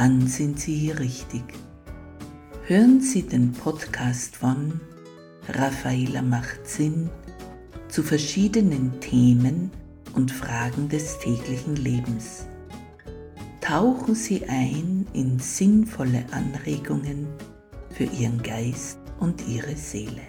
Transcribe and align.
dann 0.00 0.26
sind 0.26 0.58
Sie 0.58 0.74
hier 0.74 0.98
richtig. 0.98 1.42
Hören 2.64 3.02
Sie 3.02 3.20
den 3.20 3.52
Podcast 3.52 4.34
von 4.34 4.80
Raffaela 5.46 6.22
macht 6.22 6.66
Sinn 6.66 7.10
zu 7.88 8.02
verschiedenen 8.02 8.98
Themen 9.00 9.70
und 10.14 10.32
Fragen 10.32 10.88
des 10.88 11.18
täglichen 11.18 11.76
Lebens. 11.76 12.46
Tauchen 13.60 14.14
Sie 14.14 14.42
ein 14.48 15.06
in 15.12 15.38
sinnvolle 15.38 16.24
Anregungen 16.30 17.26
für 17.90 18.04
Ihren 18.04 18.42
Geist 18.42 19.00
und 19.18 19.46
Ihre 19.46 19.76
Seele. 19.76 20.22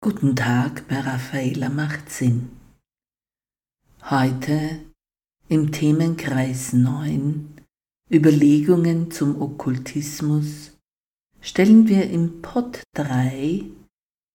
Guten 0.00 0.36
Tag 0.36 0.86
bei 0.86 1.00
Raffaela 1.00 1.68
macht 1.68 2.08
Sinn. 2.10 2.55
Heute 4.08 4.84
im 5.48 5.72
Themenkreis 5.72 6.72
9 6.72 7.56
Überlegungen 8.08 9.10
zum 9.10 9.42
Okkultismus 9.42 10.78
stellen 11.40 11.88
wir 11.88 12.08
im 12.08 12.40
Pod 12.40 12.84
3 12.94 13.64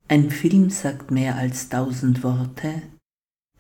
Ein 0.09 0.30
Film 0.30 0.69
sagt 0.72 1.09
mehr 1.09 1.38
als 1.38 1.69
tausend 1.69 2.22
Worte 2.22 2.81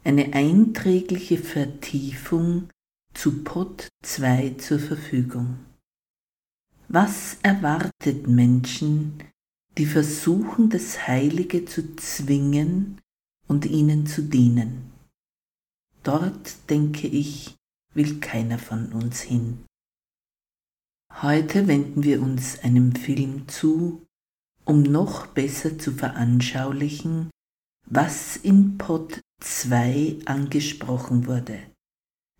eine 0.03 0.33
einträgliche 0.33 1.37
Vertiefung 1.37 2.67
zu 3.13 3.45
Pod 3.45 3.87
2 4.03 4.55
zur 4.57 4.79
Verfügung. 4.79 5.59
Was 6.89 7.37
erwartet 7.41 8.27
Menschen, 8.27 9.23
die 9.77 9.85
versuchen, 9.85 10.69
das 10.69 11.07
Heilige 11.07 11.63
zu 11.63 11.95
zwingen 11.95 12.99
und 13.47 13.65
ihnen 13.65 14.07
zu 14.07 14.23
dienen? 14.23 14.90
Dort, 16.03 16.69
denke 16.69 17.07
ich, 17.07 17.55
will 17.93 18.19
keiner 18.19 18.57
von 18.57 18.91
uns 18.93 19.21
hin. 19.21 19.65
Heute 21.21 21.67
wenden 21.67 22.03
wir 22.03 22.21
uns 22.21 22.59
einem 22.59 22.95
Film 22.95 23.47
zu, 23.47 24.05
um 24.65 24.81
noch 24.81 25.27
besser 25.27 25.77
zu 25.77 25.91
veranschaulichen, 25.91 27.29
was 27.85 28.37
in 28.37 28.77
Pod 28.77 29.19
2 29.41 30.19
angesprochen 30.25 31.27
wurde, 31.27 31.59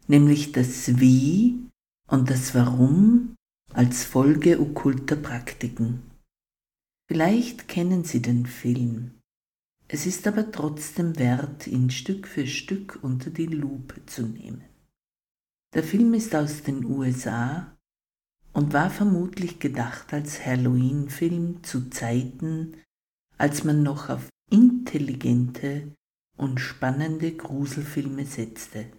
nämlich 0.08 0.52
das 0.52 1.00
Wie 1.00 1.68
und 2.08 2.30
das 2.30 2.56
Warum 2.56 3.36
als 3.74 4.04
Folge 4.06 4.60
okkulter 4.60 5.16
Praktiken. 5.16 6.02
Vielleicht 7.08 7.68
kennen 7.68 8.04
Sie 8.04 8.22
den 8.22 8.46
Film. 8.46 9.21
Es 9.94 10.06
ist 10.06 10.26
aber 10.26 10.54
trotzdem 10.54 11.20
wert, 11.20 11.68
ihn 11.68 11.90
Stück 11.90 12.26
für 12.26 12.48
Stück 12.48 13.00
unter 13.02 13.30
die 13.30 13.48
Lupe 13.48 14.06
zu 14.06 14.26
nehmen. 14.26 14.64
Der 15.74 15.84
Film 15.84 16.14
ist 16.14 16.34
aus 16.34 16.64
den 16.64 16.86
USA 16.86 17.78
und 18.54 18.72
war 18.72 18.90
vermutlich 18.90 19.60
gedacht 19.60 20.14
als 20.14 20.46
Halloween-Film 20.46 21.66
zu 21.66 21.90
Zeiten, 21.90 22.78
als 23.38 23.66
man 23.66 23.84
noch 23.84 24.08
auf 24.08 24.30
intelligente 24.50 25.94
und 26.38 26.62
spannende 26.62 27.36
Gruselfilme 27.36 28.26
setzte. 28.26 28.90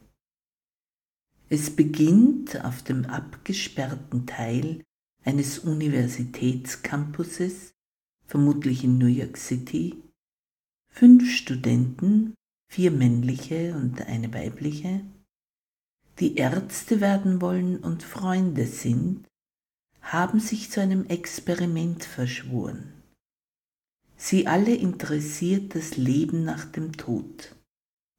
Es 1.49 1.75
beginnt 1.75 2.63
auf 2.67 2.83
dem 2.83 3.07
abgesperrten 3.07 4.27
Teil 4.27 4.85
eines 5.25 5.59
Universitätscampuses, 5.59 7.73
vermutlich 8.27 8.85
in 8.85 8.99
New 8.99 9.07
York 9.07 9.39
City, 9.39 10.12
fünf 10.93 11.35
Studenten, 11.35 12.35
vier 12.71 12.91
männliche 12.91 13.75
und 13.75 14.03
eine 14.03 14.33
weibliche, 14.33 15.01
die 16.21 16.37
Ärzte 16.37 17.01
werden 17.01 17.41
wollen 17.41 17.79
und 17.79 18.03
Freunde 18.03 18.67
sind, 18.67 19.27
haben 20.01 20.39
sich 20.39 20.71
zu 20.71 20.81
einem 20.81 21.07
Experiment 21.07 22.05
verschworen. 22.05 22.93
Sie 24.17 24.47
alle 24.47 24.75
interessiert 24.75 25.75
das 25.75 25.97
Leben 25.97 26.45
nach 26.45 26.65
dem 26.67 26.97
Tod. 26.97 27.57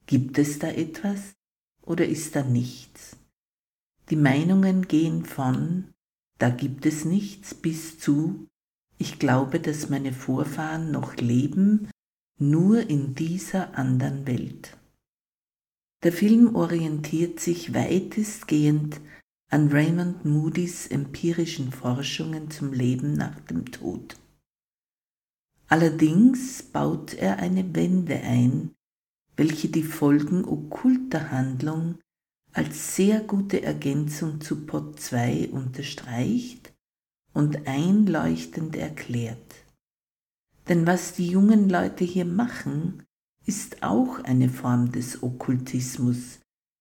Gibt 0.05 0.37
es 0.37 0.59
da 0.59 0.67
etwas 0.67 1.33
oder 1.81 2.05
ist 2.05 2.35
da 2.35 2.43
nichts? 2.43 3.15
Die 4.09 4.17
Meinungen 4.17 4.87
gehen 4.87 5.23
von 5.23 5.93
da 6.39 6.49
gibt 6.49 6.85
es 6.85 7.05
nichts 7.05 7.53
bis 7.53 7.99
zu 7.99 8.47
ich 8.97 9.19
glaube, 9.19 9.59
dass 9.59 9.89
meine 9.89 10.13
Vorfahren 10.13 10.91
noch 10.91 11.15
leben 11.15 11.89
nur 12.49 12.89
in 12.89 13.15
dieser 13.15 13.77
anderen 13.77 14.27
Welt. 14.27 14.77
Der 16.03 16.11
Film 16.11 16.55
orientiert 16.55 17.39
sich 17.39 17.73
weitestgehend 17.73 18.99
an 19.49 19.69
Raymond 19.69 20.25
Moody's 20.25 20.87
empirischen 20.87 21.71
Forschungen 21.71 22.51
zum 22.51 22.73
Leben 22.73 23.13
nach 23.13 23.39
dem 23.41 23.71
Tod. 23.71 24.17
Allerdings 25.67 26.61
baut 26.63 27.13
er 27.13 27.37
eine 27.37 27.73
Wende 27.75 28.15
ein, 28.15 28.71
welche 29.37 29.69
die 29.69 29.83
Folgen 29.83 30.43
okkulter 30.43 31.31
Handlung 31.31 31.99
als 32.51 32.95
sehr 32.95 33.21
gute 33.21 33.63
Ergänzung 33.63 34.41
zu 34.41 34.65
Pot 34.65 34.99
2 34.99 35.49
unterstreicht 35.49 36.73
und 37.33 37.67
einleuchtend 37.67 38.75
erklärt. 38.75 39.62
Denn 40.69 40.87
was 40.87 41.13
die 41.13 41.27
jungen 41.27 41.69
Leute 41.69 42.03
hier 42.03 42.25
machen, 42.25 43.03
ist 43.45 43.83
auch 43.83 44.23
eine 44.23 44.49
Form 44.49 44.91
des 44.91 45.21
Okkultismus, 45.21 46.39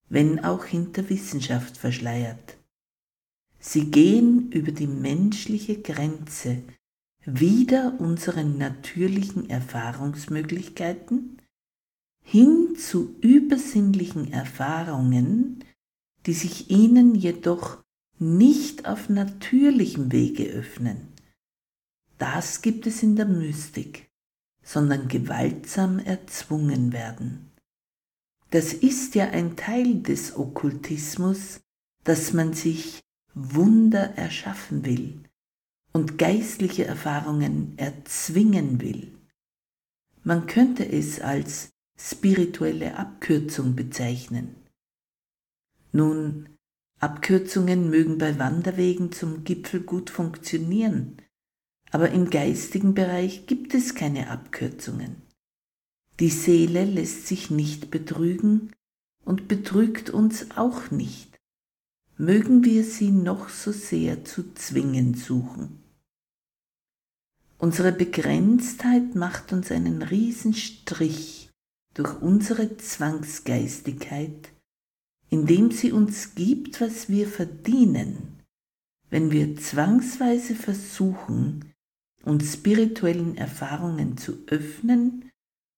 wenn 0.08 0.44
auch 0.44 0.64
hinter 0.64 1.08
Wissenschaft 1.10 1.76
verschleiert. 1.76 2.58
Sie 3.58 3.90
gehen 3.90 4.50
über 4.52 4.72
die 4.72 4.86
menschliche 4.86 5.80
Grenze 5.80 6.62
wider 7.24 7.94
unseren 8.00 8.58
natürlichen 8.58 9.48
Erfahrungsmöglichkeiten 9.48 11.38
hin 12.24 12.76
zu 12.76 13.16
übersinnlichen 13.20 14.32
Erfahrungen, 14.32 15.64
die 16.26 16.34
sich 16.34 16.70
ihnen 16.70 17.14
jedoch 17.14 17.82
nicht 18.18 18.86
auf 18.86 19.08
natürlichem 19.08 20.12
Wege 20.12 20.44
öffnen. 20.44 21.11
Das 22.22 22.62
gibt 22.62 22.86
es 22.86 23.02
in 23.02 23.16
der 23.16 23.26
Mystik, 23.26 24.08
sondern 24.62 25.08
gewaltsam 25.08 25.98
erzwungen 25.98 26.92
werden. 26.92 27.50
Das 28.50 28.72
ist 28.72 29.16
ja 29.16 29.30
ein 29.30 29.56
Teil 29.56 30.02
des 30.02 30.36
Okkultismus, 30.36 31.62
dass 32.04 32.32
man 32.32 32.52
sich 32.52 33.00
Wunder 33.34 34.16
erschaffen 34.16 34.84
will 34.84 35.18
und 35.92 36.16
geistliche 36.16 36.84
Erfahrungen 36.84 37.76
erzwingen 37.76 38.80
will. 38.80 39.18
Man 40.22 40.46
könnte 40.46 40.88
es 40.88 41.20
als 41.20 41.70
spirituelle 41.98 42.98
Abkürzung 42.98 43.74
bezeichnen. 43.74 44.54
Nun, 45.90 46.50
Abkürzungen 47.00 47.90
mögen 47.90 48.18
bei 48.18 48.38
Wanderwegen 48.38 49.10
zum 49.10 49.42
Gipfel 49.42 49.80
gut 49.80 50.08
funktionieren, 50.08 51.16
aber 51.92 52.10
im 52.10 52.30
geistigen 52.30 52.94
Bereich 52.94 53.46
gibt 53.46 53.74
es 53.74 53.94
keine 53.94 54.30
Abkürzungen. 54.30 55.16
Die 56.20 56.30
Seele 56.30 56.84
lässt 56.84 57.26
sich 57.26 57.50
nicht 57.50 57.90
betrügen 57.90 58.72
und 59.24 59.46
betrügt 59.46 60.08
uns 60.08 60.50
auch 60.56 60.90
nicht. 60.90 61.38
Mögen 62.16 62.64
wir 62.64 62.82
sie 62.84 63.10
noch 63.10 63.50
so 63.50 63.72
sehr 63.72 64.24
zu 64.24 64.54
zwingen 64.54 65.14
suchen. 65.14 65.82
Unsere 67.58 67.92
Begrenztheit 67.92 69.14
macht 69.14 69.52
uns 69.52 69.70
einen 69.70 70.02
Riesenstrich 70.02 71.50
durch 71.94 72.20
unsere 72.22 72.76
Zwangsgeistigkeit, 72.78 74.50
indem 75.28 75.70
sie 75.70 75.92
uns 75.92 76.34
gibt, 76.34 76.80
was 76.80 77.08
wir 77.10 77.28
verdienen, 77.28 78.40
wenn 79.10 79.30
wir 79.30 79.56
zwangsweise 79.56 80.54
versuchen, 80.54 81.71
und 82.24 82.42
spirituellen 82.42 83.36
Erfahrungen 83.36 84.16
zu 84.16 84.44
öffnen 84.46 85.30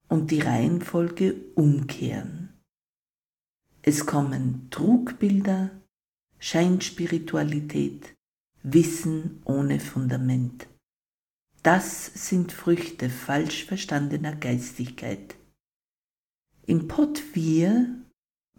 und 0.08 0.30
die 0.30 0.40
Reihenfolge 0.40 1.34
umkehren. 1.54 2.50
Es 3.82 4.06
kommen 4.06 4.68
Trugbilder, 4.70 5.70
Scheinspiritualität, 6.38 8.14
Wissen 8.62 9.42
ohne 9.44 9.80
Fundament. 9.80 10.68
Das 11.62 12.06
sind 12.06 12.52
Früchte 12.52 13.10
falsch 13.10 13.64
verstandener 13.64 14.36
Geistigkeit. 14.36 15.36
Im 16.66 16.88
Pot 16.88 17.18
4 17.18 18.04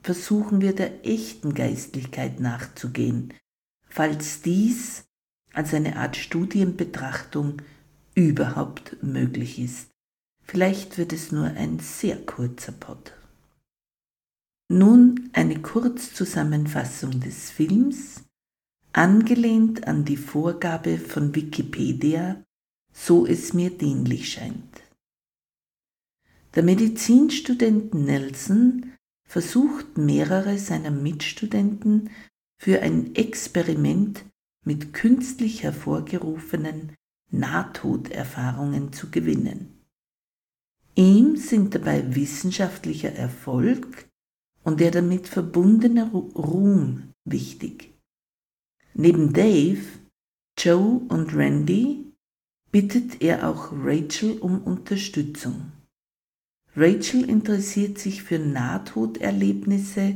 versuchen 0.01 0.61
wir 0.61 0.73
der 0.75 1.05
echten 1.05 1.55
Geistlichkeit 1.55 2.39
nachzugehen, 2.39 3.33
falls 3.87 4.41
dies 4.41 5.05
als 5.53 5.73
eine 5.73 5.95
Art 5.95 6.17
Studienbetrachtung 6.17 7.61
überhaupt 8.15 9.03
möglich 9.03 9.59
ist. 9.59 9.91
Vielleicht 10.43 10.97
wird 10.97 11.13
es 11.13 11.31
nur 11.31 11.45
ein 11.45 11.79
sehr 11.79 12.17
kurzer 12.17 12.71
Pod. 12.71 13.13
Nun 14.69 15.29
eine 15.33 15.61
Kurzzusammenfassung 15.61 17.19
des 17.19 17.51
Films, 17.51 18.23
angelehnt 18.93 19.87
an 19.87 20.05
die 20.05 20.17
Vorgabe 20.17 20.97
von 20.97 21.35
Wikipedia, 21.35 22.43
so 22.93 23.27
es 23.27 23.53
mir 23.53 23.69
dienlich 23.69 24.31
scheint. 24.31 24.81
Der 26.55 26.63
Medizinstudent 26.63 27.93
Nelson 27.93 28.93
versucht 29.27 29.97
mehrere 29.97 30.57
seiner 30.57 30.91
Mitstudenten 30.91 32.09
für 32.57 32.81
ein 32.81 33.13
Experiment 33.15 34.23
mit 34.63 34.93
künstlich 34.93 35.63
hervorgerufenen 35.63 36.95
Nahtoderfahrungen 37.37 38.93
zu 38.93 39.11
gewinnen. 39.11 39.81
Ihm 40.95 41.35
sind 41.35 41.75
dabei 41.75 42.15
wissenschaftlicher 42.15 43.11
Erfolg 43.11 44.09
und 44.63 44.79
der 44.79 44.91
damit 44.91 45.27
verbundene 45.27 46.09
Ruhm 46.11 47.13
wichtig. 47.25 47.93
Neben 48.93 49.33
Dave, 49.33 49.83
Joe 50.57 51.01
und 51.09 51.35
Randy 51.35 52.13
bittet 52.71 53.21
er 53.21 53.49
auch 53.49 53.71
Rachel 53.73 54.37
um 54.39 54.63
Unterstützung. 54.63 55.71
Rachel 56.75 57.29
interessiert 57.29 57.99
sich 57.99 58.23
für 58.23 58.39
Nahtoderlebnisse 58.39 60.15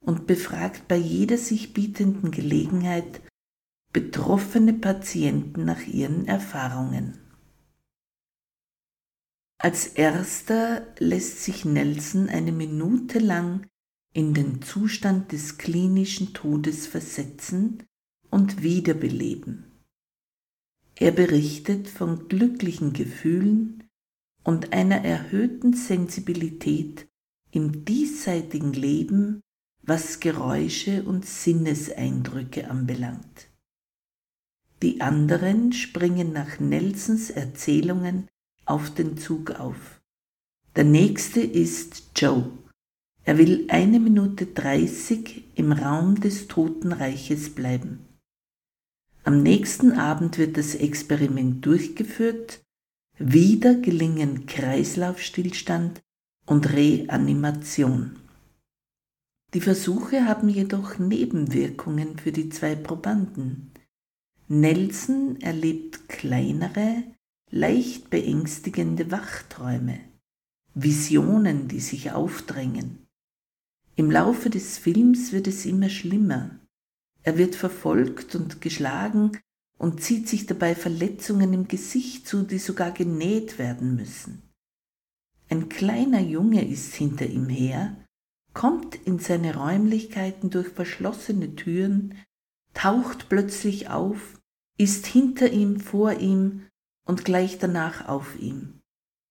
und 0.00 0.26
befragt 0.26 0.88
bei 0.88 0.96
jeder 0.96 1.38
sich 1.38 1.72
bietenden 1.72 2.30
Gelegenheit 2.30 3.20
betroffene 3.92 4.72
Patienten 4.72 5.64
nach 5.64 5.86
ihren 5.86 6.26
Erfahrungen. 6.26 7.18
Als 9.58 9.86
erster 9.86 10.86
lässt 10.98 11.44
sich 11.44 11.64
Nelson 11.64 12.28
eine 12.28 12.52
Minute 12.52 13.18
lang 13.18 13.66
in 14.12 14.32
den 14.32 14.62
Zustand 14.62 15.32
des 15.32 15.58
klinischen 15.58 16.32
Todes 16.32 16.86
versetzen 16.86 17.82
und 18.30 18.62
wiederbeleben. 18.62 19.66
Er 20.94 21.12
berichtet 21.12 21.88
von 21.88 22.28
glücklichen 22.28 22.92
Gefühlen 22.92 23.84
und 24.44 24.72
einer 24.72 25.04
erhöhten 25.04 25.74
Sensibilität 25.74 27.08
im 27.50 27.84
diesseitigen 27.84 28.72
Leben, 28.72 29.40
was 29.82 30.20
Geräusche 30.20 31.02
und 31.02 31.26
Sinneseindrücke 31.26 32.70
anbelangt. 32.70 33.49
Die 34.82 35.00
anderen 35.00 35.72
springen 35.72 36.32
nach 36.32 36.58
Nelsons 36.58 37.30
Erzählungen 37.30 38.28
auf 38.64 38.90
den 38.94 39.18
Zug 39.18 39.50
auf. 39.52 40.00
Der 40.76 40.84
nächste 40.84 41.40
ist 41.40 42.12
Joe. 42.16 42.50
Er 43.24 43.36
will 43.36 43.66
eine 43.68 44.00
Minute 44.00 44.46
dreißig 44.46 45.44
im 45.54 45.72
Raum 45.72 46.20
des 46.20 46.48
Totenreiches 46.48 47.54
bleiben. 47.54 48.06
Am 49.22 49.42
nächsten 49.42 49.92
Abend 49.92 50.38
wird 50.38 50.56
das 50.56 50.74
Experiment 50.74 51.66
durchgeführt, 51.66 52.62
wieder 53.18 53.74
gelingen 53.74 54.46
Kreislaufstillstand 54.46 56.00
und 56.46 56.72
Reanimation. 56.72 58.16
Die 59.52 59.60
Versuche 59.60 60.24
haben 60.24 60.48
jedoch 60.48 60.98
Nebenwirkungen 60.98 62.16
für 62.16 62.32
die 62.32 62.48
zwei 62.48 62.74
Probanden. 62.74 63.72
Nelson 64.52 65.40
erlebt 65.40 66.08
kleinere, 66.08 67.04
leicht 67.50 68.10
beängstigende 68.10 69.12
Wachträume, 69.12 70.00
Visionen, 70.74 71.68
die 71.68 71.78
sich 71.78 72.10
aufdrängen. 72.10 73.06
Im 73.94 74.10
Laufe 74.10 74.50
des 74.50 74.76
Films 74.76 75.30
wird 75.30 75.46
es 75.46 75.66
immer 75.66 75.88
schlimmer. 75.88 76.58
Er 77.22 77.38
wird 77.38 77.54
verfolgt 77.54 78.34
und 78.34 78.60
geschlagen 78.60 79.38
und 79.78 80.02
zieht 80.02 80.28
sich 80.28 80.46
dabei 80.46 80.74
Verletzungen 80.74 81.52
im 81.52 81.68
Gesicht 81.68 82.26
zu, 82.26 82.42
die 82.42 82.58
sogar 82.58 82.90
genäht 82.90 83.56
werden 83.56 83.94
müssen. 83.94 84.42
Ein 85.48 85.68
kleiner 85.68 86.20
Junge 86.20 86.68
ist 86.68 86.96
hinter 86.96 87.26
ihm 87.26 87.48
her, 87.48 88.04
kommt 88.52 88.96
in 88.96 89.20
seine 89.20 89.54
Räumlichkeiten 89.54 90.50
durch 90.50 90.70
verschlossene 90.70 91.54
Türen, 91.54 92.16
taucht 92.74 93.28
plötzlich 93.28 93.88
auf 93.88 94.39
ist 94.80 95.06
hinter 95.06 95.52
ihm, 95.52 95.78
vor 95.78 96.14
ihm 96.20 96.66
und 97.06 97.26
gleich 97.26 97.58
danach 97.58 98.08
auf 98.08 98.40
ihm, 98.40 98.80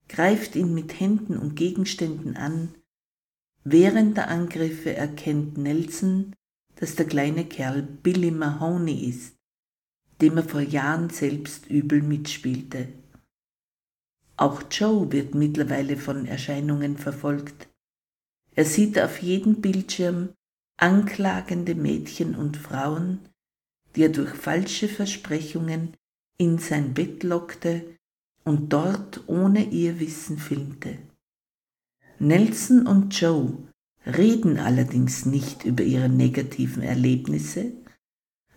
greift 0.08 0.56
ihn 0.56 0.76
mit 0.76 1.00
Händen 1.00 1.38
und 1.38 1.56
Gegenständen 1.56 2.38
an. 2.38 2.76
Während 3.64 4.16
der 4.16 4.28
Angriffe 4.28 4.94
erkennt 4.94 5.58
Nelson, 5.58 6.36
dass 6.76 6.96
der 6.96 7.08
kleine 7.08 7.46
Kerl 7.46 7.82
Billy 7.82 8.30
Mahoney 8.30 9.10
ist, 9.10 9.38
dem 10.22 10.38
er 10.38 10.44
vor 10.44 10.62
Jahren 10.62 11.10
selbst 11.10 11.68
übel 11.68 12.04
mitspielte. 12.04 12.90
Auch 14.38 14.62
Joe 14.70 15.12
wird 15.12 15.34
mittlerweile 15.34 15.98
von 15.98 16.28
Erscheinungen 16.28 16.96
verfolgt. 16.96 17.68
Er 18.54 18.66
sieht 18.66 19.00
auf 19.00 19.20
jedem 19.20 19.62
Bildschirm 19.62 20.30
anklagende 20.78 21.74
Mädchen 21.74 22.36
und 22.36 22.56
Frauen, 22.56 23.29
die 23.96 24.04
er 24.04 24.10
durch 24.10 24.32
falsche 24.32 24.88
Versprechungen 24.88 25.94
in 26.38 26.58
sein 26.58 26.94
Bett 26.94 27.24
lockte 27.24 27.98
und 28.44 28.72
dort 28.74 29.24
ohne 29.28 29.66
ihr 29.66 30.00
Wissen 30.00 30.38
filmte. 30.38 30.98
Nelson 32.20 32.88
und 32.88 33.20
Joe 33.20 33.58
reden 34.06 34.58
allerdings 34.58 35.26
nicht 35.26 35.66
über 35.66 35.84
ihre 35.84 36.10
negativen 36.10 36.82
Erlebnisse, 36.82 37.72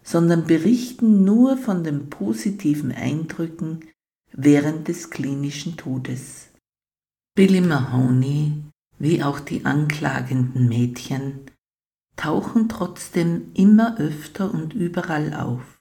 sondern 0.03 0.47
berichten 0.47 1.25
nur 1.25 1.57
von 1.57 1.85
den 1.85 2.11
positiven 2.11 2.93
Eindrücken 2.93 3.85
während 4.33 4.89
des 4.89 5.11
klinischen 5.11 5.77
Todes. 5.77 6.49
Billy 7.35 7.61
Mahoney, 7.61 8.53
wie 8.99 9.23
auch 9.23 9.41
die 9.41 9.65
anklagenden 9.65 10.69
Mädchen, 10.69 11.41
tauchen 12.17 12.69
trotzdem 12.69 13.53
immer 13.55 13.99
öfter 13.99 14.53
und 14.53 14.75
überall 14.75 15.35
auf. 15.35 15.81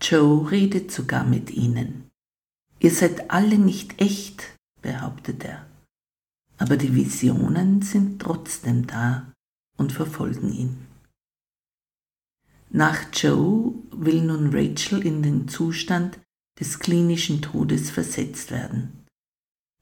Joe 0.00 0.50
redet 0.50 0.90
sogar 0.90 1.24
mit 1.24 1.50
ihnen. 1.50 2.10
Ihr 2.80 2.90
seid 2.90 3.30
alle 3.30 3.58
nicht 3.58 4.00
echt, 4.00 4.56
behauptet 4.80 5.44
er. 5.44 5.66
Aber 6.58 6.76
die 6.76 6.94
Visionen 6.94 7.82
sind 7.82 8.20
trotzdem 8.20 8.86
da 8.86 9.32
und 9.76 9.92
verfolgen 9.92 10.52
ihn. 10.52 10.86
Nach 12.70 13.04
Joe 13.12 13.74
will 13.90 14.22
nun 14.22 14.50
Rachel 14.52 15.04
in 15.04 15.22
den 15.22 15.46
Zustand 15.46 16.18
des 16.58 16.78
klinischen 16.78 17.42
Todes 17.42 17.90
versetzt 17.90 18.50
werden. 18.50 19.06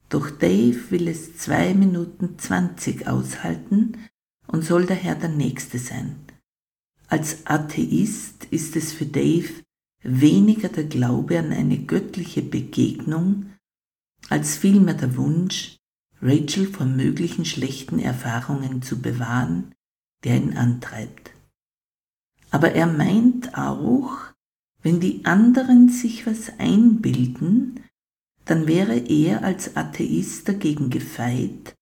Doch 0.09 0.29
Dave 0.29 0.91
will 0.91 1.07
es 1.07 1.37
zwei 1.37 1.73
Minuten 1.73 2.37
zwanzig 2.37 3.07
aushalten, 3.07 3.97
und 4.51 4.63
soll 4.63 4.85
daher 4.85 5.15
der 5.15 5.29
Nächste 5.29 5.79
sein. 5.79 6.15
Als 7.07 7.45
Atheist 7.45 8.45
ist 8.51 8.75
es 8.75 8.93
für 8.93 9.05
Dave 9.05 9.49
weniger 10.03 10.69
der 10.69 10.85
Glaube 10.85 11.39
an 11.39 11.51
eine 11.51 11.77
göttliche 11.77 12.41
Begegnung, 12.41 13.47
als 14.29 14.57
vielmehr 14.57 14.93
der 14.93 15.15
Wunsch, 15.17 15.77
Rachel 16.21 16.67
vor 16.67 16.85
möglichen 16.85 17.45
schlechten 17.45 17.99
Erfahrungen 17.99 18.81
zu 18.81 19.01
bewahren, 19.01 19.73
der 20.23 20.37
ihn 20.37 20.55
antreibt. 20.55 21.31
Aber 22.51 22.73
er 22.73 22.85
meint 22.85 23.57
auch, 23.57 24.17
wenn 24.83 24.99
die 24.99 25.25
anderen 25.25 25.89
sich 25.89 26.27
was 26.27 26.59
einbilden, 26.59 27.79
dann 28.45 28.67
wäre 28.67 28.97
er 28.97 29.43
als 29.43 29.75
Atheist 29.75 30.47
dagegen 30.47 30.89
gefeit 30.89 31.75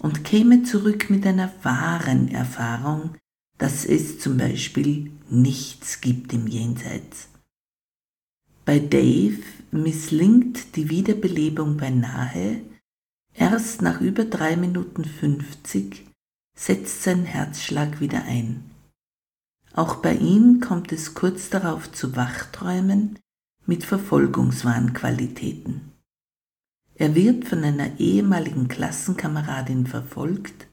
und 0.00 0.24
käme 0.24 0.64
zurück 0.64 1.10
mit 1.10 1.26
einer 1.26 1.52
wahren 1.62 2.28
Erfahrung, 2.28 3.16
dass 3.58 3.84
es 3.84 4.18
zum 4.18 4.38
Beispiel 4.38 5.12
nichts 5.28 6.00
gibt 6.00 6.32
im 6.32 6.46
Jenseits. 6.46 7.28
Bei 8.64 8.78
Dave 8.78 9.42
misslingt 9.70 10.76
die 10.76 10.88
Wiederbelebung 10.90 11.76
beinahe, 11.76 12.62
erst 13.34 13.82
nach 13.82 14.00
über 14.00 14.24
drei 14.24 14.56
Minuten 14.56 15.04
fünfzig 15.04 16.06
setzt 16.56 17.02
sein 17.02 17.24
Herzschlag 17.24 18.00
wieder 18.00 18.24
ein. 18.24 18.70
Auch 19.72 19.96
bei 19.96 20.14
ihm 20.14 20.60
kommt 20.60 20.92
es 20.92 21.14
kurz 21.14 21.48
darauf 21.48 21.92
zu 21.92 22.16
Wachträumen 22.16 23.18
mit 23.66 23.84
Verfolgungswahnqualitäten. 23.84 25.89
Er 27.00 27.14
wird 27.14 27.46
von 27.46 27.64
einer 27.64 27.98
ehemaligen 27.98 28.68
Klassenkameradin 28.68 29.86
verfolgt, 29.86 30.68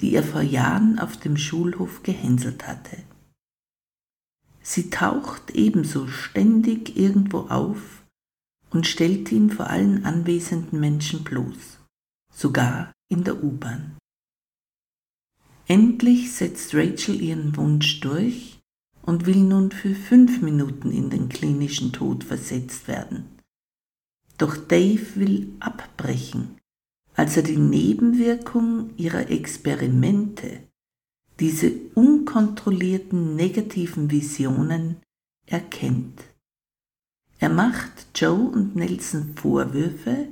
die 0.00 0.12
er 0.16 0.24
vor 0.24 0.42
Jahren 0.42 0.98
auf 0.98 1.16
dem 1.16 1.36
Schulhof 1.36 2.02
gehänselt 2.02 2.66
hatte. 2.66 2.96
Sie 4.62 4.90
taucht 4.90 5.52
ebenso 5.52 6.08
ständig 6.08 6.96
irgendwo 6.96 7.42
auf 7.50 8.02
und 8.70 8.88
stellt 8.88 9.30
ihn 9.30 9.48
vor 9.48 9.70
allen 9.70 10.04
anwesenden 10.04 10.80
Menschen 10.80 11.22
bloß, 11.22 11.78
sogar 12.32 12.92
in 13.08 13.22
der 13.22 13.44
U-Bahn. 13.44 13.96
Endlich 15.68 16.32
setzt 16.32 16.74
Rachel 16.74 17.22
ihren 17.22 17.56
Wunsch 17.56 18.00
durch 18.00 18.58
und 19.02 19.26
will 19.26 19.44
nun 19.44 19.70
für 19.70 19.94
fünf 19.94 20.42
Minuten 20.42 20.90
in 20.90 21.10
den 21.10 21.28
klinischen 21.28 21.92
Tod 21.92 22.24
versetzt 22.24 22.88
werden. 22.88 23.33
Doch 24.38 24.56
Dave 24.56 25.16
will 25.16 25.52
abbrechen, 25.60 26.58
als 27.14 27.36
er 27.36 27.44
die 27.44 27.56
Nebenwirkung 27.56 28.96
ihrer 28.96 29.30
Experimente, 29.30 30.68
diese 31.40 31.72
unkontrollierten 31.94 33.36
negativen 33.36 34.10
Visionen, 34.10 34.96
erkennt. 35.46 36.24
Er 37.38 37.50
macht 37.50 38.06
Joe 38.14 38.48
und 38.50 38.74
Nelson 38.74 39.34
Vorwürfe, 39.34 40.28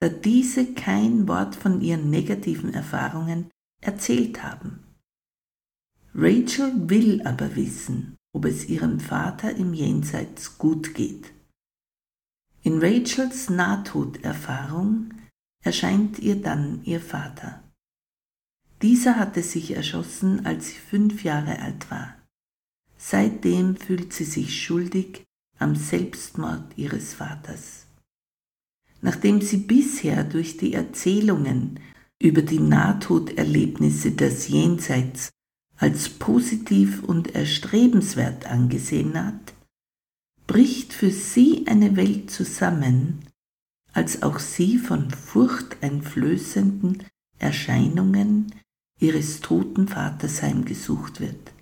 da 0.00 0.08
diese 0.08 0.74
kein 0.74 1.28
Wort 1.28 1.54
von 1.54 1.80
ihren 1.80 2.10
negativen 2.10 2.74
Erfahrungen 2.74 3.50
erzählt 3.80 4.42
haben. 4.42 4.84
Rachel 6.14 6.90
will 6.90 7.22
aber 7.22 7.56
wissen, 7.56 8.16
ob 8.34 8.44
es 8.44 8.68
ihrem 8.68 9.00
Vater 9.00 9.54
im 9.56 9.72
Jenseits 9.72 10.58
gut 10.58 10.94
geht. 10.94 11.32
In 12.64 12.78
Rachels 12.78 13.50
Nahtoderfahrung 13.50 15.12
erscheint 15.64 16.20
ihr 16.20 16.36
dann 16.36 16.80
ihr 16.84 17.00
Vater. 17.00 17.60
Dieser 18.82 19.16
hatte 19.16 19.42
sich 19.42 19.72
erschossen, 19.72 20.46
als 20.46 20.68
sie 20.68 20.78
fünf 20.78 21.24
Jahre 21.24 21.58
alt 21.58 21.90
war. 21.90 22.16
Seitdem 22.96 23.74
fühlt 23.74 24.12
sie 24.12 24.24
sich 24.24 24.62
schuldig 24.62 25.24
am 25.58 25.74
Selbstmord 25.74 26.76
ihres 26.76 27.14
Vaters. 27.14 27.86
Nachdem 29.00 29.40
sie 29.40 29.56
bisher 29.56 30.22
durch 30.22 30.56
die 30.56 30.74
Erzählungen 30.74 31.80
über 32.20 32.42
die 32.42 32.60
Nahtoderlebnisse 32.60 34.12
des 34.12 34.46
Jenseits 34.46 35.30
als 35.76 36.08
positiv 36.08 37.02
und 37.02 37.34
erstrebenswert 37.34 38.46
angesehen 38.46 39.20
hat, 39.20 39.52
bricht 40.52 40.92
für 40.92 41.10
sie 41.10 41.66
eine 41.66 41.96
Welt 41.96 42.30
zusammen, 42.30 43.24
als 43.94 44.22
auch 44.22 44.38
sie 44.38 44.76
von 44.76 45.10
furchteinflößenden 45.10 47.04
Erscheinungen 47.38 48.54
ihres 49.00 49.40
toten 49.40 49.88
Vaters 49.88 50.42
heimgesucht 50.42 51.20
wird. 51.20 51.54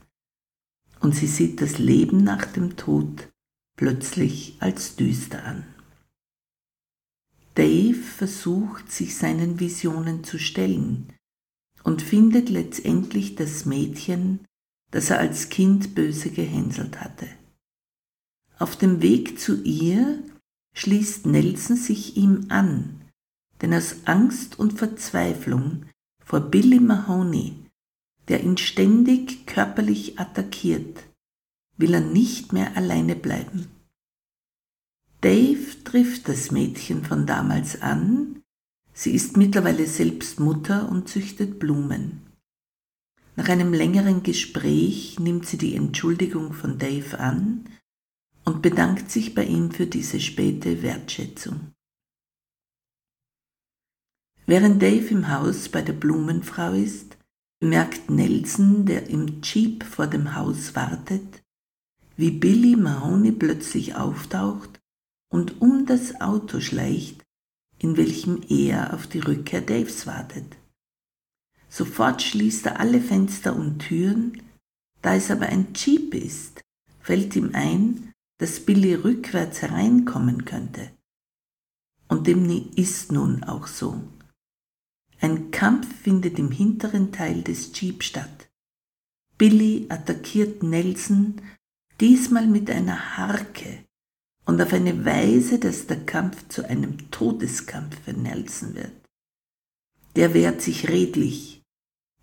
Und 0.99 1.15
sie 1.15 1.29
sieht 1.29 1.61
das 1.61 1.79
Leben 1.79 2.25
nach 2.25 2.47
dem 2.47 2.77
Tod 2.77 3.29
plötzlich 3.77 4.57
als 4.59 4.97
düster 4.97 5.45
an. 5.45 5.65
Dave 7.55 7.95
versucht, 7.95 8.91
sich 8.91 9.17
seinen 9.17 9.61
Visionen 9.61 10.25
zu 10.25 10.37
stellen 10.37 11.13
und 11.85 12.03
findet 12.03 12.49
letztendlich 12.49 13.37
das 13.37 13.67
Mädchen, 13.67 14.41
das 14.91 15.11
er 15.11 15.21
als 15.21 15.49
Kind 15.49 15.95
böse 15.95 16.31
gehänselt 16.31 17.01
hatte. 17.01 17.29
Auf 18.61 18.77
dem 18.77 19.01
Weg 19.01 19.41
zu 19.41 19.63
ihr 19.63 20.23
schließt 20.75 21.25
Nelson 21.25 21.77
sich 21.77 22.19
ihm 22.19 22.45
an, 22.51 23.01
denn 23.63 23.73
aus 23.73 23.97
Angst 24.05 24.59
und 24.59 24.79
Verzweiflung 24.79 25.87
vor 26.23 26.41
Billy 26.41 26.79
Mahoney, 26.79 27.55
der 28.29 28.45
ihn 28.45 28.59
ständig 28.59 29.47
körperlich 29.47 30.21
attackiert, 30.21 31.05
will 31.79 31.95
er 31.95 32.03
nicht 32.03 32.53
mehr 32.53 32.77
alleine 32.77 33.17
bleiben. 33.17 33.69
Dave 35.23 35.83
trifft 35.83 36.29
das 36.29 36.51
Mädchen 36.51 37.03
von 37.03 37.27
damals 37.27 37.81
an, 37.81 38.43
sie 38.93 39.13
ist 39.13 39.39
mittlerweile 39.39 39.87
selbst 39.87 40.39
Mutter 40.39 40.87
und 40.91 41.09
züchtet 41.09 41.59
Blumen. 41.59 42.27
Nach 43.37 43.49
einem 43.49 43.73
längeren 43.73 44.23
Gespräch 44.23 45.19
nimmt 45.19 45.47
sie 45.47 45.57
die 45.57 45.75
Entschuldigung 45.75 46.53
von 46.53 46.79
Dave 46.79 47.19
an 47.19 47.65
und 48.45 48.63
bedankt 48.63 49.11
sich 49.11 49.35
bei 49.35 49.45
ihm 49.45 49.71
für 49.71 49.87
diese 49.87 50.21
späte 50.21 50.83
Wertschätzung. 50.83 51.73
Während 54.47 54.83
Dave 54.83 55.07
im 55.09 55.29
Haus 55.31 55.69
bei 55.69 55.83
der 55.83 55.93
Blumenfrau 55.93 56.73
ist, 56.73 57.17
bemerkt 57.61 58.11
Nelson, 58.11 58.87
der 58.87 59.09
im 59.09 59.43
Jeep 59.43 59.85
vor 59.85 60.07
dem 60.07 60.35
Haus 60.35 60.75
wartet, 60.75 61.43
wie 62.17 62.31
Billy 62.31 62.75
Mahoney 62.75 63.33
plötzlich 63.33 63.95
auftaucht 63.95 64.81
und 65.31 65.61
um 65.61 65.87
das 65.87 66.21
Auto 66.21 66.61
schleicht, 66.61 67.23
in 67.79 67.97
welchem 67.97 68.43
er 68.49 68.93
auf 68.95 69.07
die 69.07 69.21
Rückkehr 69.21 69.61
Daves 69.61 70.07
wartet. 70.07 70.57
Sofort 71.69 72.21
schließt 72.21 72.67
er 72.67 72.81
alle 72.81 73.01
Fenster 73.01 73.55
und 73.55 73.79
Türen, 73.79 74.43
da 75.03 75.15
es 75.15 75.31
aber 75.31 75.47
ein 75.47 75.69
Jeep 75.75 76.15
ist, 76.15 76.63
fällt 76.99 77.37
ihm 77.37 77.51
ein, 77.55 78.10
dass 78.41 78.59
Billy 78.61 78.95
rückwärts 78.95 79.61
hereinkommen 79.61 80.47
könnte. 80.47 80.91
Und 82.09 82.27
dem 82.27 82.49
ist 82.75 83.13
nun 83.13 83.45
auch 83.45 83.67
so. 83.67 84.03
Ein 85.21 85.51
Kampf 85.51 85.87
findet 86.03 86.39
im 86.39 86.51
hinteren 86.51 87.13
Teil 87.13 87.43
des 87.43 87.79
Jeep 87.79 88.03
statt. 88.03 88.51
Billy 89.37 89.85
attackiert 89.91 90.63
Nelson, 90.63 91.43
diesmal 92.01 92.47
mit 92.47 92.71
einer 92.71 93.19
Harke 93.19 93.85
und 94.47 94.61
auf 94.63 94.73
eine 94.73 95.05
Weise, 95.05 95.59
dass 95.59 95.87
der 95.87 96.07
Kampf 96.07 96.49
zu 96.49 96.67
einem 96.67 97.11
Todeskampf 97.11 97.95
für 98.05 98.15
Nelson 98.15 98.75
wird. 98.75 98.93
Der 100.17 100.33
wehrt 100.33 100.63
sich 100.63 100.89
redlich, 100.89 101.61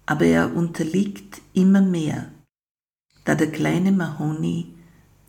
aber 0.07 0.25
er 0.25 0.55
unterliegt 0.55 1.41
immer 1.53 1.81
mehr, 1.81 2.31
da 3.24 3.36
der 3.36 3.51
kleine 3.51 3.91
Mahoney 3.91 4.76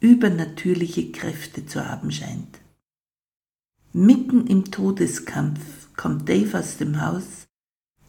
übernatürliche 0.00 1.11
Kräfte 1.12 1.67
zu 1.67 1.87
haben 1.87 2.11
scheint. 2.11 2.61
Mitten 3.93 4.47
im 4.47 4.71
Todeskampf 4.71 5.88
kommt 5.97 6.28
Dave 6.28 6.59
aus 6.59 6.76
dem 6.76 7.00
Haus, 7.00 7.49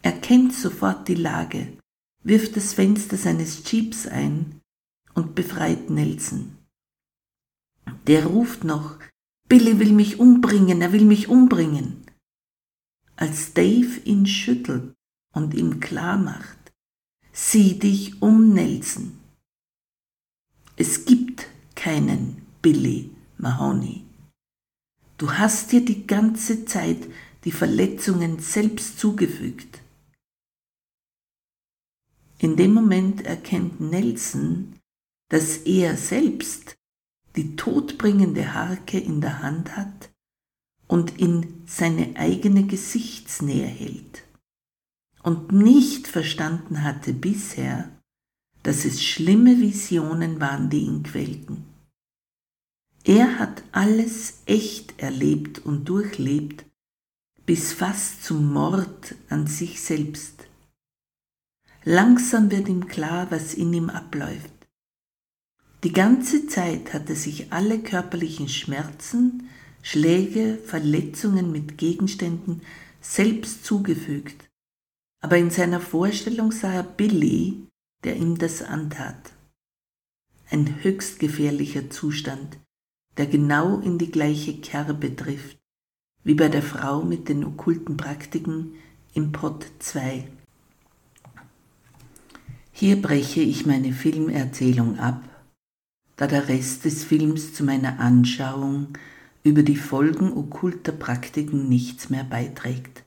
erkennt 0.02 0.54
sofort 0.54 1.08
die 1.08 1.16
Lage, 1.16 1.78
wirft 2.24 2.56
das 2.56 2.74
Fenster 2.74 3.18
seines 3.18 3.70
Jeeps 3.70 4.06
ein 4.08 4.62
und 5.14 5.36
befreit 5.36 5.90
Nelson. 5.90 6.58
Der 8.08 8.26
ruft 8.26 8.64
noch, 8.64 9.00
Billy 9.48 9.80
will 9.80 9.94
mich 9.94 10.20
umbringen, 10.20 10.82
er 10.82 10.94
will 10.94 11.06
mich 11.06 11.28
umbringen. 11.28 12.06
Als 13.16 13.54
Dave 13.54 14.00
ihn 14.06 14.26
schüttelt 14.28 14.94
und 15.34 15.54
ihm 15.54 15.80
klar 15.80 16.18
macht, 16.18 16.72
sieh 17.34 17.80
dich 17.80 18.22
um, 18.22 18.54
Nelson. 18.54 19.18
Es 20.76 21.06
gibt 21.06 21.49
keinen 21.80 22.42
Billy 22.62 23.10
Mahoney. 23.38 24.04
Du 25.18 25.32
hast 25.32 25.72
dir 25.72 25.84
die 25.84 26.06
ganze 26.06 26.66
Zeit 26.66 27.08
die 27.46 27.54
Verletzungen 27.54 28.40
selbst 28.40 29.00
zugefügt. 29.00 29.80
In 32.38 32.58
dem 32.58 32.74
Moment 32.74 33.22
erkennt 33.22 33.80
Nelson, 33.80 34.76
dass 35.30 35.58
er 35.60 35.96
selbst 35.96 36.76
die 37.38 37.56
todbringende 37.56 38.54
Harke 38.54 39.00
in 39.00 39.22
der 39.22 39.42
Hand 39.42 39.78
hat 39.78 40.12
und 40.88 41.18
in 41.18 41.64
seine 41.66 42.18
eigene 42.18 42.66
Gesichtsnähe 42.68 43.68
hält 43.68 44.26
und 45.24 45.54
nicht 45.54 46.10
verstanden 46.10 46.84
hatte 46.84 47.14
bisher, 47.14 47.90
dass 48.64 48.84
es 48.84 49.02
schlimme 49.02 49.62
Visionen 49.62 50.42
waren, 50.42 50.70
die 50.70 50.82
ihn 50.82 51.04
quälten. 51.04 51.69
Er 53.06 53.40
hat 53.40 53.64
alles 53.72 54.42
echt 54.46 55.00
erlebt 55.00 55.60
und 55.60 55.86
durchlebt, 55.86 56.66
bis 57.46 57.74
fast 57.74 58.24
zum 58.24 58.52
Mord 58.54 59.16
an 59.30 59.48
sich 59.48 59.82
selbst. 59.82 60.48
Langsam 61.84 62.52
wird 62.52 62.68
ihm 62.68 62.88
klar, 62.88 63.32
was 63.32 63.54
in 63.54 63.74
ihm 63.74 63.90
abläuft. 63.90 64.52
Die 65.84 65.94
ganze 65.94 66.46
Zeit 66.48 66.94
hat 66.94 67.10
er 67.10 67.16
sich 67.16 67.54
alle 67.54 67.80
körperlichen 67.80 68.50
Schmerzen, 68.50 69.50
Schläge, 69.82 70.58
Verletzungen 70.66 71.54
mit 71.54 71.78
Gegenständen 71.78 72.62
selbst 73.00 73.64
zugefügt, 73.64 74.50
aber 75.22 75.38
in 75.38 75.50
seiner 75.50 75.80
Vorstellung 75.80 76.52
sah 76.52 76.74
er 76.74 76.84
Billy, 76.84 77.66
der 78.04 78.18
ihm 78.18 78.38
das 78.38 78.62
antat. 78.62 79.34
Ein 80.50 80.84
höchst 80.84 81.20
gefährlicher 81.20 81.90
Zustand, 81.90 82.60
der 83.18 83.28
genau 83.28 83.80
in 83.80 83.98
die 83.98 84.12
gleiche 84.12 84.58
Kerbe 84.60 85.16
trifft, 85.16 85.58
wie 86.24 86.36
bei 86.36 86.50
der 86.50 86.64
Frau 86.64 87.04
mit 87.04 87.30
den 87.30 87.44
okkulten 87.44 87.98
Praktiken 87.98 88.74
im 89.14 89.32
Pot 89.32 89.66
2. 89.80 90.28
Hier 92.72 93.02
breche 93.02 93.42
ich 93.42 93.66
meine 93.66 93.92
Filmerzählung 93.92 95.00
ab, 95.00 95.24
da 96.16 96.28
der 96.28 96.48
Rest 96.48 96.86
des 96.86 97.04
Films 97.04 97.54
zu 97.54 97.64
meiner 97.64 98.00
Anschauung 98.00 98.98
über 99.44 99.64
die 99.64 99.76
Folgen 99.76 100.32
okkulter 100.32 100.92
Praktiken 100.92 101.68
nichts 101.68 102.10
mehr 102.10 102.24
beiträgt. 102.24 103.04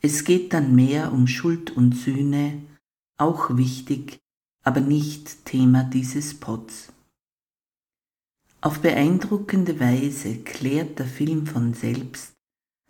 Es 0.00 0.24
geht 0.24 0.52
dann 0.52 0.74
mehr 0.74 1.12
um 1.12 1.26
Schuld 1.26 1.70
und 1.70 1.96
Sühne, 1.96 2.62
auch 3.16 3.56
wichtig, 3.56 4.20
aber 4.62 4.80
nicht 4.80 5.44
Thema 5.44 5.84
dieses 5.84 6.34
Pots. 6.38 6.92
Auf 8.64 8.80
beeindruckende 8.80 9.78
Weise 9.78 10.36
klärt 10.36 10.98
der 10.98 11.04
Film 11.04 11.46
von 11.46 11.74
selbst, 11.74 12.32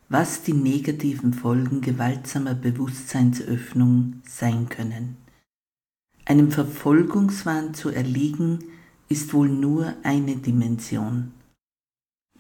was 0.09 0.45
die 0.45 0.52
negativen 0.52 1.33
Folgen 1.33 1.81
gewaltsamer 1.81 2.54
Bewusstseinsöffnung 2.54 4.23
sein 4.25 4.69
können. 4.69 5.16
Einem 6.26 6.52
Verfolgungswahn 6.52 7.75
zu 7.75 7.88
erliegen, 7.88 8.61
ist 9.09 9.35
wohl 9.35 9.49
nur 9.49 9.95
eine 10.04 10.37
Dimension. 10.37 11.33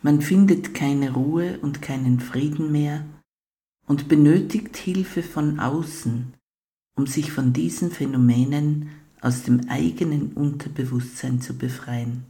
Man 0.00 0.20
findet 0.20 0.72
keine 0.72 1.14
Ruhe 1.14 1.58
und 1.58 1.82
keinen 1.82 2.20
Frieden 2.20 2.70
mehr 2.70 3.04
und 3.88 4.06
benötigt 4.06 4.76
Hilfe 4.76 5.24
von 5.24 5.58
außen, 5.58 6.34
um 6.94 7.08
sich 7.08 7.32
von 7.32 7.52
diesen 7.52 7.90
Phänomenen 7.90 8.90
aus 9.20 9.42
dem 9.42 9.68
eigenen 9.68 10.34
Unterbewusstsein 10.34 11.40
zu 11.40 11.58
befreien. 11.58 12.26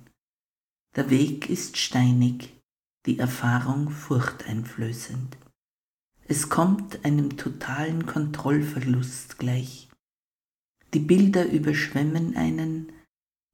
Der 0.96 1.10
Weg 1.10 1.50
ist 1.50 1.76
steinig, 1.76 2.52
die 3.04 3.18
Erfahrung 3.18 3.90
furchteinflößend. 3.90 5.36
Es 6.28 6.48
kommt 6.48 7.04
einem 7.04 7.36
totalen 7.36 8.06
Kontrollverlust 8.06 9.38
gleich. 9.38 9.88
Die 10.94 11.00
Bilder 11.00 11.50
überschwemmen 11.50 12.36
einen, 12.36 12.92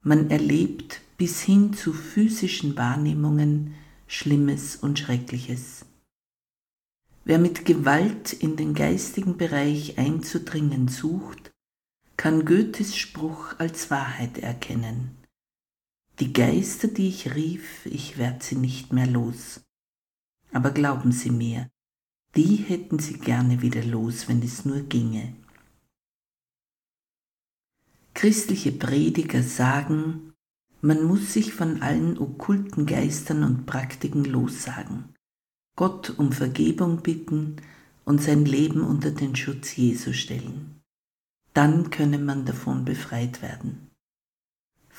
man 0.04 0.30
erlebt 0.30 1.00
bis 1.16 1.40
hin 1.40 1.72
zu 1.72 1.94
physischen 1.94 2.76
Wahrnehmungen 2.76 3.74
Schlimmes 4.06 4.76
und 4.76 4.98
Schreckliches. 4.98 5.86
Wer 7.24 7.38
mit 7.38 7.64
Gewalt 7.64 8.34
in 8.34 8.56
den 8.56 8.74
geistigen 8.74 9.38
Bereich 9.38 9.98
einzudringen 9.98 10.88
sucht, 10.88 11.52
kann 12.18 12.44
Goethes 12.44 12.96
Spruch 12.96 13.58
als 13.58 13.90
Wahrheit 13.90 14.36
erkennen. 14.36 15.19
Die 16.20 16.34
Geister, 16.34 16.88
die 16.88 17.08
ich 17.08 17.34
rief, 17.34 17.86
ich 17.86 18.18
werd 18.18 18.42
sie 18.42 18.56
nicht 18.56 18.92
mehr 18.92 19.06
los. 19.06 19.62
Aber 20.52 20.70
glauben 20.70 21.12
Sie 21.12 21.30
mir, 21.30 21.70
die 22.36 22.56
hätten 22.56 22.98
Sie 22.98 23.18
gerne 23.18 23.62
wieder 23.62 23.82
los, 23.82 24.28
wenn 24.28 24.42
es 24.42 24.66
nur 24.66 24.80
ginge. 24.80 25.34
Christliche 28.12 28.70
Prediger 28.70 29.42
sagen, 29.42 30.34
man 30.82 31.04
muss 31.04 31.32
sich 31.32 31.54
von 31.54 31.80
allen 31.80 32.18
okkulten 32.18 32.84
Geistern 32.84 33.42
und 33.42 33.64
Praktiken 33.64 34.24
lossagen, 34.24 35.14
Gott 35.74 36.18
um 36.18 36.32
Vergebung 36.32 37.02
bitten 37.02 37.56
und 38.04 38.20
sein 38.20 38.44
Leben 38.44 38.82
unter 38.82 39.10
den 39.10 39.36
Schutz 39.36 39.74
Jesu 39.74 40.12
stellen. 40.12 40.82
Dann 41.54 41.90
könne 41.90 42.18
man 42.18 42.44
davon 42.44 42.84
befreit 42.84 43.40
werden. 43.40 43.89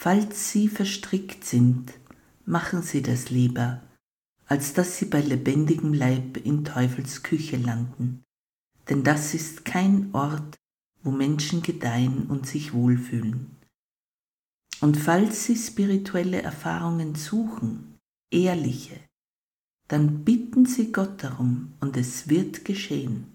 Falls 0.04 0.52
Sie 0.52 0.68
verstrickt 0.68 1.46
sind, 1.46 1.94
machen 2.44 2.82
Sie 2.82 3.04
das 3.04 3.30
lieber, 3.30 3.84
als 4.48 4.74
dass 4.74 4.98
Sie 4.98 5.06
bei 5.06 5.22
lebendigem 5.22 5.94
Leib 5.94 6.38
in 6.38 6.66
Teufels 6.66 7.22
Küche 7.22 7.58
landen, 7.58 8.24
denn 8.90 9.04
das 9.04 9.36
ist 9.36 9.64
kein 9.64 10.10
Ort, 10.16 10.58
wo 11.04 11.12
Menschen 11.12 11.62
gedeihen 11.62 12.26
und 12.32 12.48
sich 12.48 12.74
wohlfühlen. 12.74 13.58
Und 14.80 14.98
falls 14.98 15.46
Sie 15.46 15.56
spirituelle 15.56 16.42
Erfahrungen 16.42 17.14
suchen, 17.14 18.00
ehrliche, 18.32 19.00
dann 19.88 20.26
bitten 20.26 20.66
Sie 20.66 20.92
Gott 20.92 21.22
darum 21.22 21.74
und 21.80 21.96
es 21.96 22.28
wird 22.28 22.66
geschehen. 22.66 23.28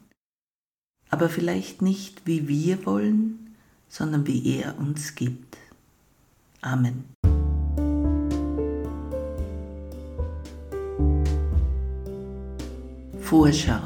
Aber 1.11 1.29
vielleicht 1.29 1.81
nicht 1.81 2.27
wie 2.27 2.49
wir 2.49 2.85
wollen, 2.87 3.55
sondern 3.89 4.27
wie 4.27 4.57
er 4.57 4.77
uns 4.81 5.15
gibt. 5.15 5.59
Amen. 6.67 7.05
Vorschau. 13.21 13.79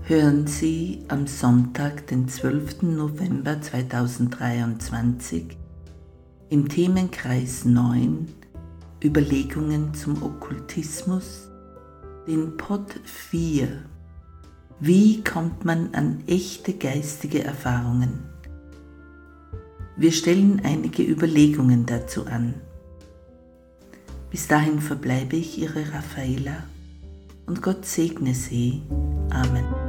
Hören 0.00 0.46
Sie 0.46 1.04
am 1.08 1.26
Sonntag, 1.26 2.06
den 2.06 2.26
12. 2.26 2.82
November 2.82 3.60
2023 3.60 5.58
im 6.48 6.68
Themenkreis 6.70 7.66
9 7.66 8.28
Überlegungen 9.04 9.92
zum 9.92 10.22
Okkultismus 10.22 11.50
den 12.26 12.56
Pod 12.56 12.98
4 13.04 13.68
Wie 14.80 15.22
kommt 15.22 15.66
man 15.66 15.94
an 15.94 16.22
echte 16.26 16.72
geistige 16.72 17.44
Erfahrungen? 17.44 18.35
Wir 19.96 20.12
stellen 20.12 20.60
einige 20.62 21.02
Überlegungen 21.02 21.86
dazu 21.86 22.26
an. 22.26 22.54
Bis 24.30 24.46
dahin 24.46 24.80
verbleibe 24.80 25.36
ich 25.36 25.58
Ihre 25.58 25.92
Raffaela 25.92 26.64
und 27.46 27.62
Gott 27.62 27.86
segne 27.86 28.34
Sie. 28.34 28.82
Amen. 29.30 29.85